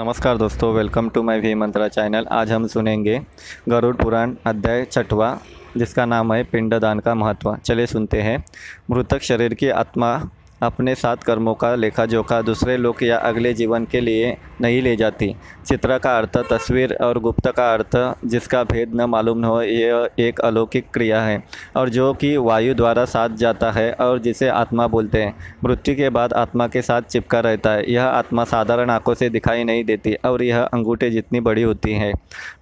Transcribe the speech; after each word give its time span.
नमस्कार 0.00 0.36
दोस्तों 0.36 0.72
welcome 0.74 1.08
to 1.08 1.22
my 1.22 1.40
V 1.40 1.54
Mantra 1.54 1.88
channel 1.88 2.26
आज 2.26 2.52
हम 2.52 2.66
सुनेंगे 2.66 3.20
गरुड़ 3.68 3.96
पुराण 3.96 4.34
अध्याय 4.46 4.84
छठवा, 4.84 5.38
जिसका 5.76 6.04
नाम 6.04 6.32
है 6.32 6.44
पिंडदान 6.44 6.98
का 6.98 7.14
महत्व। 7.14 7.56
चले 7.56 7.86
सुनते 7.86 8.20
हैं। 8.22 8.44
मृतक 8.90 9.22
शरीर 9.22 9.54
की 9.54 9.68
आत्मा 9.68 10.30
अपने 10.62 10.94
साथ 10.94 11.16
कर्मों 11.16 11.54
का 11.54 11.74
लेखा 11.74 12.04
जोखा 12.06 12.40
दूसरे 12.42 12.76
लोग 12.76 13.02
या 13.02 13.18
अगले 13.18 13.52
जीवन 13.52 13.84
के 13.84 14.00
लिए 14.00 14.36
नहीं 14.60 14.80
ले 14.82 14.94
जाती। 14.96 15.34
चित्र 15.66 15.98
का 15.98 16.16
अर्थ, 16.18 16.36
तस्वीर 16.50 16.96
और 17.02 17.18
गुप्त 17.18 17.48
का 17.50 17.72
अर्थ, 17.74 17.96
जिसका 18.24 18.62
भेद 18.64 18.94
न 18.94 19.04
मालूम 19.04 19.44
हो, 19.44 19.60
यह 19.62 20.08
एक 20.18 20.40
अलौकिक 20.40 20.90
क्रिया 20.94 21.22
है, 21.22 21.42
और 21.76 21.88
जो 21.88 22.12
कि 22.14 22.36
वायु 22.36 22.74
द्वारा 22.74 23.04
साथ 23.04 23.36
जाता 23.36 23.70
है 23.70 23.92
और 23.92 24.18
जिसे 24.18 24.48
आत्मा 24.48 24.86
बोलते 24.86 25.22
हैं। 25.22 25.34
मृत्यु 25.64 25.94
के 25.96 26.10
बाद 26.10 26.32
आत्मा 26.32 26.66
के 26.68 26.82
साथ 26.82 27.02
चिपका 27.02 27.40
रहता 27.40 27.72
है। 27.72 27.90
यह 27.92 28.04
आत्मा 28.04 28.44
साधारण 28.44 28.90
आँखों 28.90 29.14
से 29.14 29.28
दिखाई 29.28 29.64
नहीं 29.64 29.84
देती 29.84 30.14
और 30.14 30.42
यह 30.42 30.62
अंगूठे 30.62 31.10
जितनी 31.10 31.40
बड़ी 31.40 31.62
होती 31.62 31.92
है, 31.92 32.12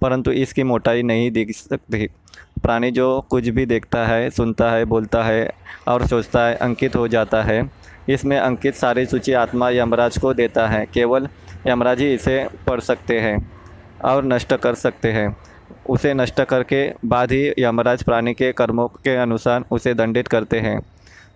परंतु 0.01 0.31
इसकी 0.31 0.63
मोटाई 0.63 1.03
नहीं 1.03 1.29
दिख 1.31 1.51
सकती। 1.51 2.07
प्राणी 2.63 2.89
जो 2.91 3.09
कुछ 3.29 3.47
भी 3.47 3.65
देखता 3.65 4.05
है, 4.05 4.29
सुनता 4.29 4.71
है, 4.71 4.85
बोलता 4.85 5.23
है 5.23 5.49
और 5.87 6.05
सोचता 6.07 6.45
है, 6.47 6.55
अंकित 6.55 6.95
हो 6.95 7.07
जाता 7.07 7.41
है। 7.41 7.61
इसमें 8.09 8.37
अंकित 8.39 8.75
सारी 8.75 9.05
सूची 9.05 9.33
आत्मा 9.33 9.69
यमराज 9.69 10.17
को 10.17 10.33
देता 10.33 10.67
है। 10.67 10.85
केवल 10.85 11.27
यमराज 11.67 11.99
ही 11.99 12.13
इसे 12.13 12.47
पढ़ 12.67 12.79
सकते 12.79 13.19
हैं 13.19 13.51
और 14.05 14.25
नष्ट 14.25 14.53
कर 14.53 14.73
सकते 14.73 15.11
हैं। 15.11 15.37
उसे 15.89 16.13
नष्ट 16.13 16.41
करके 16.41 16.93
बाद 17.05 17.31
ही 17.31 17.53
यमराज 17.59 18.03
प्राणी 18.03 18.33
के 18.33 18.51
कर्मों 18.51 18.87
के 18.87 19.15
अनुसार 19.15 19.63
उसे 19.71 19.93
दंडित 19.93 20.27
करते 20.27 20.59
हैं। 20.59 20.79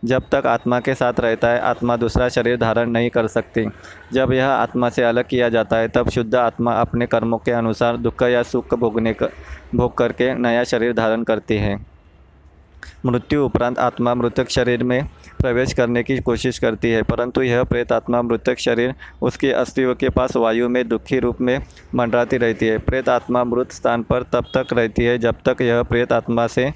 जब 0.06 0.24
तक 0.32 0.46
आत्मा 0.46 0.80
के 0.80 0.94
साथ 0.94 1.20
रहता 1.20 1.48
है, 1.48 1.60
आत्मा 1.60 1.96
दूसरा 1.98 2.30
शरीर 2.30 2.58
धारण 2.58 2.90
नहीं 2.90 3.10
कर 3.10 3.28
सकती। 3.28 3.66
जब 4.14 4.34
यह 4.34 4.48
आत्मा 4.48 4.90
से 4.90 5.04
अलग 5.04 5.28
किया 5.28 5.50
जाता 5.50 5.78
है, 5.78 5.88
तब 5.88 6.10
शुद्ध 6.10 6.36
आत्मा 6.36 6.74
अपने 6.74 7.06
कर्मों 7.06 7.38
के 7.38 7.52
अनुसार 7.52 7.98
दुख 7.98 8.24
या 8.24 8.44
सुख 8.44 8.74
भोगने 8.74 9.14
कर 9.14 9.30
भोग 9.76 9.98
करके 9.98 10.34
नया 10.36 10.64
शरीर 10.64 10.94
धारण 10.94 11.24
करती 11.24 11.58
है। 11.58 11.93
मृत्यु 13.06 13.44
उपरांत 13.46 13.80
आत्मा 13.80 14.14
मृतक 14.16 14.50
शरीर 14.50 14.84
में 14.84 15.04
प्रवेश 15.40 15.74
करने 15.74 16.04
की 16.04 16.18
कोशिश 16.22 16.60
करती 16.60 16.90
है, 16.90 17.02
परंतु 17.04 17.42
यह 17.42 17.64
प्रेत 17.64 17.92
आत्मा 17.92 18.22
मृतक 18.22 18.60
शरीर 18.60 18.94
उसके 19.22 19.52
अस्थियों 19.54 19.96
के 19.96 20.10
पास 20.10 20.36
वायु 20.36 20.70
में 20.70 20.88
दुखी 20.88 21.20
रूप 21.20 21.42
में 21.42 21.58
मंडराती 21.96 22.38
रहती 22.38 22.66
है। 22.66 22.78
प्रेत 22.80 23.10
आत्मा 23.10 23.44
मृत 23.44 23.72
स्थान 23.72 24.04
पर 24.04 24.24
तब 24.34 24.46
तक 24.56 24.74
रहती 24.74 25.04
है 25.04 25.18
जब 25.18 25.36
तक 25.48 25.62
यह 25.62 25.82
प्रेत 25.84 26.14
आत्मा 26.14 26.48
से 26.48 26.72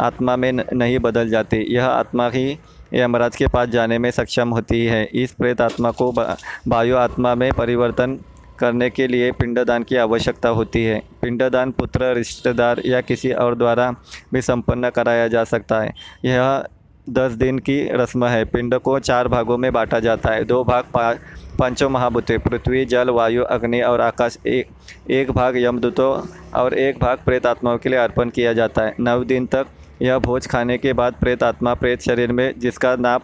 आत्मा 0.00 0.36
में 0.36 0.52
नहीं 0.52 0.98
बदल 0.98 1.28
जाती। 1.28 1.56
यह 1.74 1.86
आत्मा 1.86 2.28
ही 2.28 2.58
यमराज 2.94 3.36
के 3.36 3.46
पास 3.46 3.68
जाने 3.68 3.98
में 3.98 4.10
सक्षम 4.10 4.50
होती 4.50 4.84
है। 4.86 5.04
इस 5.14 5.32
प्रेत 5.32 5.60
आत्मा 5.60 5.90
को 5.92 6.10
वायु 6.12 6.96
आत्मा 6.96 7.34
में 7.34 7.52
परिवर्तन 7.52 8.18
करने 8.60 8.90
के 8.90 9.06
लिए 9.06 9.30
पिंडदान 9.32 9.82
की 9.82 9.96
आवश्यकता 9.96 10.48
होती 10.48 10.84
है। 10.84 11.00
पिंडदान 11.22 11.70
पुत्र, 11.70 12.12
रिश्तेदार 12.14 12.82
या 12.86 13.00
किसी 13.00 13.32
और 13.32 13.56
द्वारा 13.56 13.90
भी 14.32 14.42
संपन्न 14.42 14.90
कराया 14.90 15.28
जा 15.28 15.44
सकता 15.44 15.80
है। 15.80 15.92
यह 16.24 16.64
दस 17.10 17.32
दिन 17.32 17.58
की 17.58 17.82
रस्म 17.92 18.24
है। 18.24 18.44
पिंड 18.44 18.74
को 18.74 18.98
चार 18.98 19.28
भागों 19.28 19.56
में 19.58 19.72
बांटा 19.72 20.00
जाता 20.00 20.30
है। 20.30 20.44
दो 20.44 20.62
भाग 20.64 20.84
पा, 20.84 21.12
पाँचों 21.58 21.88
महाभूते 21.90 22.36
पृथ्वी, 22.38 22.84
जल, 22.84 23.10
वायु, 23.10 23.42
अग्नि 23.44 23.80
और 23.80 24.00
आकाश। 24.00 24.36
एक 24.46 25.10
एक 25.10 25.30
भाग 25.30 25.56
यमदूतों 25.56 26.12
और 26.54 26.74
एक 26.74 26.98
भाग 26.98 27.18
प्रेत 27.24 27.46
आत्माओं 27.46 27.78
के 27.78 27.88
लिए 27.88 27.98
अर्पण 27.98 28.30
किया 28.30 28.52
जाता 28.52 28.82
है। 28.82 28.94
नौ 29.00 29.18
दिन 29.24 29.46
तक 29.46 29.66
यह 30.02 30.18
भोज 30.18 30.46
खाने 30.46 30.78
के 30.78 30.92
बाद 30.92 31.14
प्रेत 31.20 31.42
आत्मा, 31.42 31.74
प्रेत 31.74 32.02
शरीर 32.02 32.32
में, 32.32 32.54
जिसका 32.58 32.94
नाप 32.96 33.22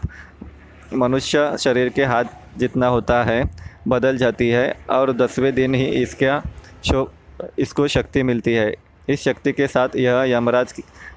मनुष्य 0.94 1.56
शरीर 1.58 1.88
के 1.88 2.04
हाथ 2.04 2.24
जितना 2.58 2.86
होता 2.86 3.22
है 3.24 3.42
बदल 3.88 4.16
जाती 4.16 4.48
है 4.48 4.76
और 4.90 5.12
दसवें 5.12 5.54
दिन 5.54 5.74
ही 5.74 5.84
इसका 6.02 6.42
शो, 6.84 7.10
इसको 7.58 7.88
शक्ति 7.88 8.22
मिलती 8.22 8.52
है। 8.52 8.74
इस 9.08 9.22
शक्ति 9.22 9.52
के 9.52 9.66
साथ 9.66 9.96
यह 9.96 10.22
यमराज 10.28 10.74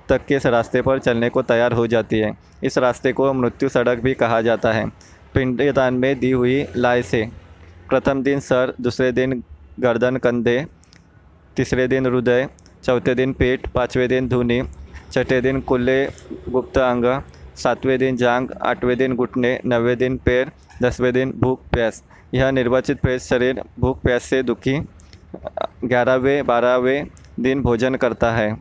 तक 0.09 0.25
के 0.25 0.37
रास्ते 0.49 0.81
पर 0.81 0.99
चलने 0.99 1.29
को 1.29 1.41
तैयार 1.41 1.73
हो 1.73 1.85
जाती 1.87 2.19
है। 2.19 2.31
इस 2.63 2.77
रास्ते 2.77 3.11
को 3.13 3.31
मृत्यु 3.33 3.69
सड़क 3.69 3.99
भी 3.99 4.13
कहा 4.13 4.41
जाता 4.41 4.71
है। 4.71 4.85
पिंडदान 5.33 5.93
में 5.93 6.19
दी 6.19 6.31
हुई 6.31 6.65
लाय 6.75 7.01
से 7.01 7.27
प्रथम 7.89 8.21
दिन 8.23 8.39
सर, 8.39 8.73
दूसरे 8.81 9.11
दिन 9.11 9.43
गर्दन 9.79 10.17
कंधे, 10.17 10.65
तीसरे 11.57 11.87
दिन 11.87 12.05
हृदय, 12.05 12.47
चौथे 12.83 13.15
दिन 13.15 13.33
पेट, 13.33 13.67
पाँचवें 13.67 14.07
दिन 14.09 14.27
धुनी, 14.27 14.61
छठे 15.11 15.41
दिन 15.41 15.61
कुल्ले, 15.61 16.05
गुप्त 16.49 16.77
अंग, 16.77 17.05
सातवें 17.55 17.97
दिन 17.99 18.17
जांग 18.17 18.51
आठवें 18.61 18.97
दिन 18.97 19.15
घुटने, 19.15 19.59
नवें 19.65 19.97
दिन 19.97 20.17
पैर, 20.17 20.51
दसवें 20.81 21.11
दिन 21.13 21.33
भूख, 21.37 21.61
प्यास। 21.71 22.03
यह 22.33 22.51
निर्वाचित 22.51 22.99
प्रेस 23.01 23.27
शरीर 23.29 23.61
भूख, 23.79 24.01
प्यास 24.01 24.23
से 24.23 24.41
दुखी, 24.43 24.77
ग्यारहवें, 25.83 26.45
बारहवें 26.45 27.07
दिन 27.39 27.61
भोजन 27.61 27.95
करता 27.95 28.31
है। 28.31 28.53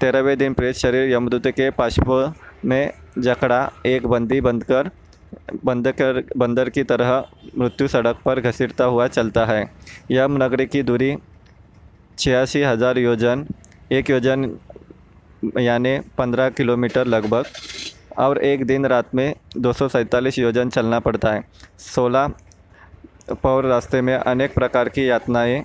तेरहवें 0.00 0.36
दिन 0.38 0.54
प्रेस 0.54 0.78
शरीर 0.78 1.12
यमदूत 1.12 1.46
के 1.48 1.70
पाशुप 1.72 2.34
में 2.64 2.92
जकड़ा 3.18 3.70
एक 3.86 4.06
बंदी 4.06 4.40
बंद 4.40 4.64
कर 4.64 4.90
बंद 5.64 5.88
कर 5.92 6.22
बंदर 6.36 6.68
की 6.70 6.82
तरह 6.84 7.24
मृत्यु 7.58 7.88
सड़क 7.88 8.18
पर 8.24 8.40
घसीटता 8.40 8.84
हुआ 8.84 9.06
चलता 9.08 9.44
है। 9.46 9.62
यम 10.10 10.42
नगरी 10.42 10.66
की 10.66 10.82
दूरी 10.82 11.16
छियासी 12.18 12.62
हज़ार 12.62 12.98
योजन, 12.98 13.46
एक 13.92 14.10
योजन 14.10 14.58
यानी 15.60 15.98
पंद्रह 16.18 16.48
किलोमीटर 16.50 17.06
लगभग, 17.06 17.44
और 18.18 18.38
एक 18.40 18.64
दिन 18.66 18.86
रात 18.86 19.14
में 19.14 19.34
दो 19.56 19.72
सौ 19.72 19.88
सैंतालीस 19.88 20.38
योजन 20.38 20.70
चलना 20.70 20.98
पड़ता 21.00 21.32
है। 21.32 21.42
सोलह 21.84 22.32
पौर 23.32 23.66
रास्ते 23.66 24.00
में 24.00 24.14
अनेक 24.14 24.54
प्रकार 24.54 24.88
की 24.88 25.08
यातनाएँ, 25.08 25.62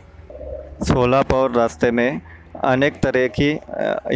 सोलह 0.84 1.22
पौर 1.22 1.52
रास्ते 1.52 1.92
में 1.92 2.22
अनेक 2.64 3.02
तरह 3.04 3.28
की 3.30 3.52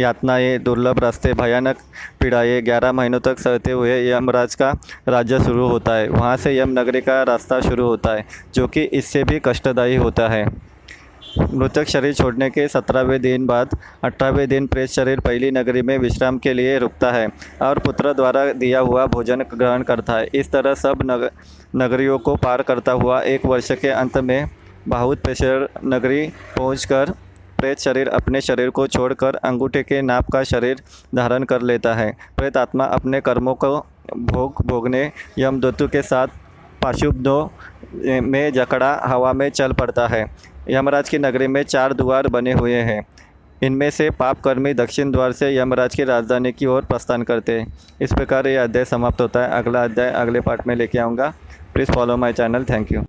यातनाएँ, 0.02 0.58
दुर्लभ 0.58 0.98
रास्ते, 0.98 1.32
भयानक 1.32 1.76
पीड़ाएँ, 2.20 2.60
ग्यारह 2.62 2.92
महीनों 2.92 3.20
तक 3.20 3.38
सहते 3.38 3.72
हुए 3.72 3.98
यमराज 4.10 4.54
का 4.54 4.70
राज्य 5.08 5.38
शुरू 5.40 5.68
होता 5.68 5.94
है। 5.94 6.08
वहाँ 6.08 6.36
से 6.36 6.56
यम 6.58 6.78
नगरी 6.78 7.00
का 7.00 7.22
रास्ता 7.22 7.60
शुरू 7.60 7.86
होता 7.86 8.14
है, 8.14 8.24
जो 8.54 8.66
कि 8.68 8.82
इससे 8.82 9.24
भी 9.24 9.40
कष्टदायी 9.44 9.96
होता 9.96 10.28
है। 10.28 10.46
मृतक 11.38 11.88
शरीर 11.88 12.12
छोड़ने 12.14 12.48
के 12.50 12.66
सत्रहवें 12.68 13.20
दिन 13.22 13.46
बाद 13.46 13.70
अठारहवें 14.04 14.48
दिन 14.48 14.66
प्रेत 14.66 14.88
शरीर 14.90 15.20
पहली 15.20 15.50
नगरी 15.50 15.82
में 15.82 15.96
विश्राम 15.98 16.38
के 16.38 16.52
लिए 16.54 16.78
रुकता 16.78 17.10
है 17.12 17.26
और 17.62 17.78
पुत्र 17.78 18.12
द्वारा 18.12 18.44
दिया 18.52 18.80
हुआ 18.80 19.06
भोजन 19.06 19.42
ग्रहण 19.54 19.82
करता 19.82 20.12
है। 20.12 20.28
इस 20.34 20.50
तरह 20.52 20.74
सब 20.74 20.98
नग, 21.02 21.28
नगरियों 21.76 22.18
को 22.18 22.34
पार 22.36 22.62
करता 22.62 22.92
हुआ 22.92 23.20
एक 23.22 23.46
वर्ष 23.46 23.70
के 23.72 23.88
अंत 23.88 24.18
में 24.18 24.48
बहुत 24.88 25.18
पेशर 25.18 25.68
नगरी 25.84 26.26
पहुंचकर 26.56 27.10
प्रेत 27.58 27.78
शरीर 27.78 28.08
अपने 28.10 28.40
शरीर 28.40 28.70
को 28.70 28.86
छोड़कर 28.88 29.36
अंगूठे 29.36 29.82
के 29.82 30.02
नाप 30.02 30.30
का 30.32 30.42
शरीर 30.44 30.82
धारण 31.14 31.44
कर 31.44 31.62
लेता 31.62 31.94
है। 31.94 32.10
प्रेत 32.36 32.56
आत्मा 32.56 32.84
अपने 32.84 33.20
कर्मों 33.20 33.54
को 33.54 33.76
भोग 34.16 34.64
भोगने 34.66 35.10
यमदत्तु 35.38 35.88
के 35.88 36.02
साथ 36.02 36.40
पाशुब्दों 36.82 38.20
में 38.22 38.52
जकड़ा 38.52 38.94
हवा 39.04 39.32
में 39.32 39.48
चल 39.50 39.72
पड़ता 39.72 40.06
है। 40.08 40.24
यमराज 40.70 41.08
की 41.08 41.18
नगरी 41.18 41.46
में 41.46 41.62
चार 41.62 41.92
द्वार 41.92 42.28
बने 42.28 42.52
हुए 42.52 42.74
हैं। 42.74 43.06
इनमें 43.62 43.90
से 43.90 44.10
पापकर्मी 44.10 44.74
दक्षिण 44.74 45.10
द्वार 45.10 45.32
से 45.32 45.56
यमराज 45.56 45.94
की 45.94 46.04
राजधानी 46.04 46.52
की 46.52 46.66
ओर 46.66 46.84
प्रस्थान 46.84 47.22
करते 47.22 47.60
हैं। 47.60 47.78
इस 48.02 48.12
प्रकार 48.12 48.46
यह 48.46 48.62
अध्याय 48.62 48.84
समाप्त 48.84 49.20
होता 49.20 49.42
है। 49.42 49.50
अगला 49.50 49.84
अध्याय 49.84 50.10
अगले 50.10 50.40
पार्ट 50.40 50.66
में 50.66 50.76
लेके 50.76 50.98
आऊँगा। 50.98 51.32
Please 51.74 51.92
follow 51.92 52.16
my 52.16 52.32
channel. 52.32 52.64
Thank 52.64 52.92
you. 52.92 53.04